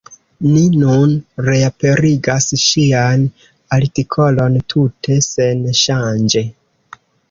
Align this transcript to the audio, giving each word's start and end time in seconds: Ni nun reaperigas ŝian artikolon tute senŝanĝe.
Ni 0.51 0.61
nun 0.83 1.13
reaperigas 1.49 2.49
ŝian 2.63 3.29
artikolon 3.81 4.61
tute 4.75 5.23
senŝanĝe. 5.31 6.49